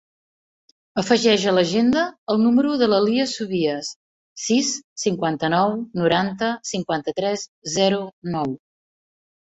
[1.01, 2.05] Afegeix a l'agenda
[2.35, 3.91] el número de la Lia Subias:
[4.47, 4.71] sis,
[5.05, 7.45] cinquanta-nou, noranta, cinquanta-tres,
[7.79, 8.01] zero,
[8.39, 8.57] nou.